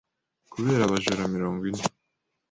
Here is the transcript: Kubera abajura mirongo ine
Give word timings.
Kubera 0.53 0.81
abajura 0.85 1.31
mirongo 1.35 1.61
ine 1.69 1.83